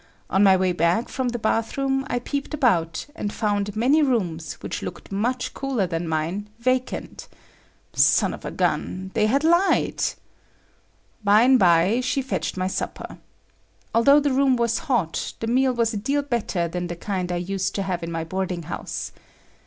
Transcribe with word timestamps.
On 0.31 0.43
my 0.43 0.57
way 0.57 0.71
back 0.71 1.09
from 1.09 1.27
the 1.27 1.37
bathroom, 1.37 2.07
I 2.09 2.17
peeped 2.17 2.55
about, 2.55 3.05
and 3.15 3.31
found 3.31 3.75
many 3.75 4.01
rooms, 4.01 4.53
which 4.53 4.81
looked 4.81 5.11
much 5.11 5.53
cooler 5.53 5.85
than 5.85 6.07
mine, 6.07 6.49
vacant. 6.57 7.27
Sunnovgun! 7.93 9.11
They 9.13 9.27
had 9.27 9.43
lied. 9.43 10.01
By'm 11.23 11.59
by, 11.59 11.99
she 12.01 12.23
fetched 12.23 12.57
my 12.57 12.65
supper. 12.65 13.19
Although 13.93 14.19
the 14.21 14.33
room 14.33 14.55
was 14.55 14.79
hot, 14.89 15.33
the 15.39 15.45
meal 15.45 15.73
was 15.73 15.93
a 15.93 15.97
deal 15.97 16.23
better 16.23 16.67
than 16.67 16.87
the 16.87 16.95
kind 16.95 17.31
I 17.31 17.35
used 17.35 17.75
to 17.75 17.83
have 17.83 18.01
in 18.01 18.11
my 18.11 18.23
boarding 18.23 18.63
house. 18.63 19.11